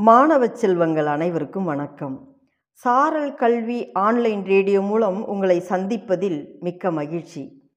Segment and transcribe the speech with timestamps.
[0.00, 2.36] மாணவ செல்வங்கள் அனைவருக்கும் வணக்கம்.
[2.72, 7.70] சாரல் கல்வி ஆன்லைன் ரேடியோ மூலம் உங்களை சந்திப்பதில் மிக்க மகிழ்ச்சி.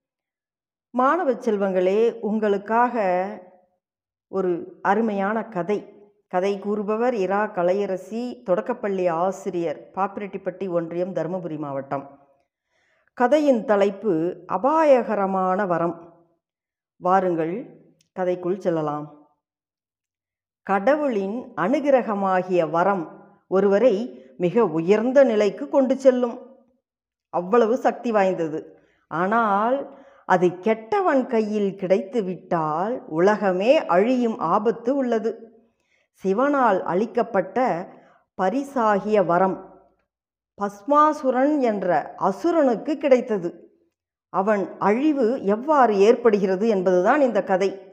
[0.90, 3.26] மாணவ செல்வங்களே உங்களுக்காக
[4.28, 6.10] ஒரு அருமையான கதை.
[6.28, 12.20] கதை கூறுபவர் இரா கலையரசி தொடக்கப்பள்ளி ஆசிரியர் பாப்பிரெட்டிப்பட்டி ஒன்றியம் தருமபுரி மாவட்டம்.
[13.14, 16.26] கதையின் தலைப்பு அபாயகரமான வரம்.
[16.98, 17.84] வாருங்கள்
[18.20, 19.21] கதைக்குள் செல்லலாம்.
[20.64, 23.04] கடவுளின் அனுகிரகமாகிய வரம்
[23.48, 23.96] ஒருவரை
[24.38, 26.38] மிக உயர்ந்த நிலைக்கு கொண்டு செல்லும்.
[27.30, 28.60] அவ்வளவு சக்தி வாய்ந்தது.
[29.08, 29.78] ஆனால்
[30.26, 35.32] அது கெட்டவன் கையில் கிடைத்து விட்டால் உலகமே அழியும் ஆபத்து உள்ளது.
[36.24, 37.88] சிவனால் அளிக்கப்பட்ட
[38.38, 39.58] பரிசாகிய வரம்
[40.58, 43.50] பஸ்மாசுரன் என்ற அசுரனுக்கு கிடைத்தது.
[44.30, 47.91] அவன் அழிவு எவ்வாறு ஏற்படுகிறது என்பதுதான் இந்த கதை.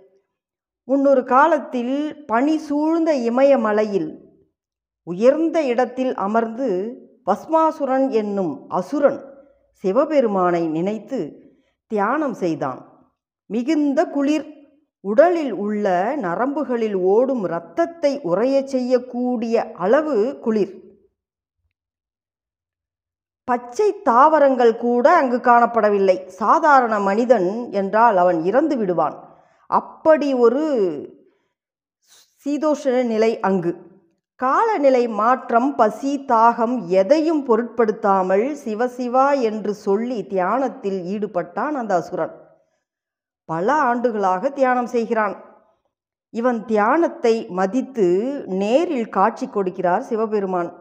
[0.88, 4.36] முன்னொரு காலத்தில் பனி சூழ்ந்த இமயமலையில்
[5.02, 6.68] உயர்ந்த இடத்தில் அமர்ந்து
[7.26, 9.18] பஸ்மாசுரன் என்னும் அசுரன்
[9.70, 11.40] சிவபெருமானை நினைத்து
[11.86, 12.80] தியானம் செய்தான்.
[13.46, 14.46] மிகுந்த குளிர்
[15.00, 20.74] உடலில் உள்ள நரம்புகளில் ஓடும் இரத்தத்தை உறையச் செய்யக்கூடிய அளவு குளிர்.
[23.44, 26.26] பச்சை தாவரங்கள் கூட அங்கு காணப்படவில்லை.
[26.26, 29.27] சாதாரண மனிதன் என்றால் அவன் இறந்து விடுவான்.
[29.70, 30.64] அப்படி ஒரு
[32.46, 33.86] சீதோஷண நிலை அங்கு.
[34.36, 42.34] காலநிலை மாற்றம் பசி தாகம் எதையும் பொருட்படுத்தாமல் சிவசிவா என்று சொல்லி தியானத்தில் ஈடுபட்டான் அந்த அசுரன்.
[43.44, 45.36] பல ஆண்டுகளாக தியானம் செய்கிறான்.
[46.30, 48.08] இவன் தியானத்தை மதித்து
[48.46, 50.72] நேரில் காட்சி கொடுக்கிறார் சிவபெருமான்.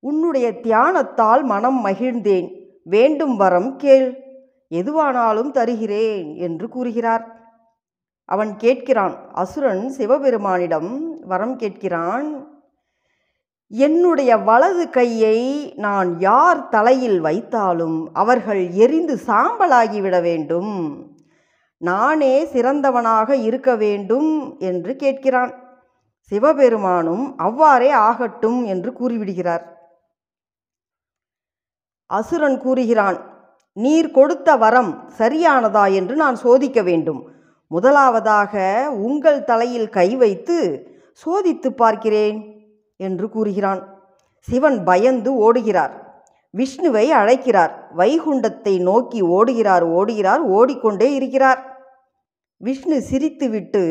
[0.00, 2.78] உன்னுடைய தியானத்தால் மனம் மகிழ்ந்தேன்.
[2.82, 4.38] வேண்டும் வரம் கேள்.
[4.70, 7.39] எதுவானாலும் தருகிறேன் என்று கூறுகிறார்.
[8.30, 10.90] அவன் கேட்கிறான் அசுரன் சிவபெருமானிடம்
[11.22, 12.28] வரம் கேட்கிறான்
[13.70, 15.38] என்னுடைய வலது கையை
[15.76, 20.72] நான் யார் தலையில் வைத்தாலும் அவர்கள் எரிந்து சாம்பலாகிவிட வேண்டும்.
[21.80, 25.52] நானே சிறந்தவனாக இருக்க வேண்டும் என்று கேட்கிறான்.
[26.30, 29.64] சிவபெருமானும் அவ்வாறே ஆகட்டும் என்று கூறிவிடுகிறார்.
[32.10, 33.18] அசுரன் கூறுகிறான்
[33.76, 37.20] நீர் கொடுத்த வரம் சரியானதா என்று நான் சோதிக்க வேண்டும்.
[37.70, 38.54] முதலாவதாக
[39.08, 40.56] உங்கள் தலையில் கை வைத்து
[41.22, 42.38] சோதித்து பார்க்கிறேன்
[42.96, 43.82] என்று கூறுகிறான்.
[44.48, 45.92] சிவன் பயந்து ஓடுகிறார்.
[46.54, 47.72] விஷ்ணுவை அழைக்கிறார்.
[47.96, 51.60] வைகுண்டத்தை நோக்கி ஓடுகிறார் ஓடுகிறார் ஓடிக்கொண்டே இருக்கிறார்.
[52.60, 53.84] விஷ்ணு சிரித்துவிட்டு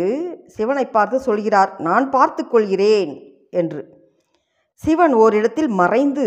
[0.48, 3.14] சிவனை பார்த்து சொல்கிறார் நான் பார்த்து கொள்கிறேன்
[3.52, 3.82] என்று.
[4.82, 6.26] சிவன் ஓரிடத்தில் மறைந்து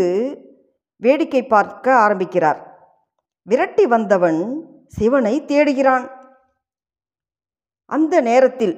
[1.03, 2.61] வேடிக்கை பார்க்க ஆரம்பிக்கிறார்.
[3.47, 4.41] விரட்டி வந்தவன்
[4.89, 6.05] சிவனை தேடுகிறான்.
[7.95, 8.75] அந்த நேரத்தில்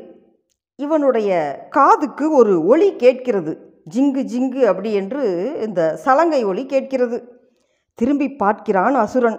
[0.76, 1.30] இவனுடைய
[1.70, 3.52] காதுக்கு ஒரு ஒளி கேட்கிறது.
[3.94, 5.22] ஜிங்கு ஜிங்கு அப்படி என்று
[5.62, 7.18] இந்த சலங்கை ஒளி கேட்கிறது.
[7.98, 9.38] திரும்பி பார்க்கிறான் அசுரன்.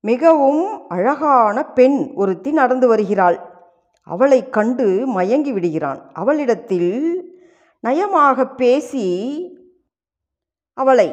[0.00, 3.38] மிகவும் அழகான பெண் ஒருத்தி நடந்து வருகிறாள்.
[4.06, 6.00] அவளை கண்டு மயங்கி விடுகிறான்.
[6.12, 6.92] அவளிடத்தில்
[7.84, 9.06] நயமாக பேசி
[10.78, 11.08] அவளை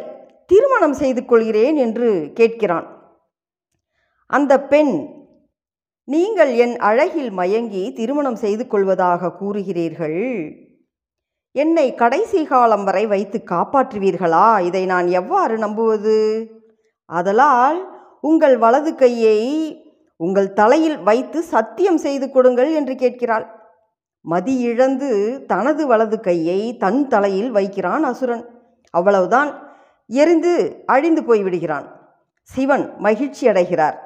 [0.45, 2.88] திருமணம் செய்து கொள்கிறேன் என்று கேட்கிறான்.
[4.29, 4.94] அந்த பெண்
[6.07, 10.51] நீங்கள் என் அழகில் மயங்கி திருமணம் செய்து கொள்வதாக கூறுகிறீர்கள்.
[11.51, 14.61] என்னை கடைசி காலம் வரை வைத்து காப்பாற்றுவீர்களா?
[14.61, 16.47] இதை நான் எவ்வாறு நம்புவது?
[17.05, 17.83] அதலால்
[18.21, 19.39] உங்கள் வலது கையை
[20.17, 23.47] உங்கள் தலையில் வைத்து சத்தியம் செய்து கொடுங்கள் என்று கேட்கிறாள்.
[24.21, 28.45] மதி இழந்து தனது வலது கையை தன் தலையில் வைக்கிறான் அசுரன்.
[28.89, 29.75] அவ்வளவுதான்.
[30.05, 31.85] எரிந்து அழிந்து போய்விடுகிறான்.
[32.41, 34.04] சிவன் மகிழ்ச்சி அடைகிறார்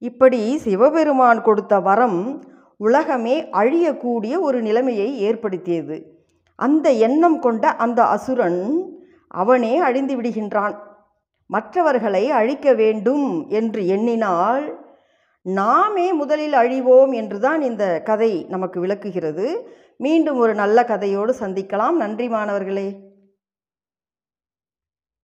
[0.00, 2.42] இப்படி சிவபெருமான் கொடுத்த வரம்
[2.76, 6.24] உலகமே அழியக்கூடிய ஒரு நிலைமையை ஏற்படுத்தியது.
[6.56, 8.92] அந்த எண்ணம் கொண்ட அந்த அசுரன்
[9.28, 10.76] அவனே அழிந்து விடுகின்றான்.
[11.46, 14.78] மற்றவர்களை அழிக்க வேண்டும் என்று எண்ணினால்
[15.42, 19.76] நாமே முதலில் அழிவோம் என்றுதான் இந்த கதை நமக்கு விளக்குகிறது.
[19.96, 21.90] மீண்டும் ஒரு நல்ல கதையோடு சந்திக்கலாம்.
[21.90, 23.09] நன்றி மாணவர்களே.